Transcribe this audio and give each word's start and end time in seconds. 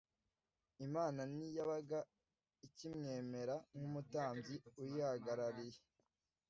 imana 0.85 1.21
ntiyabaga 1.33 1.99
icyimwemera 2.67 3.55
nk’umutambyi 3.75 4.55
uyihagarariye 4.81 5.79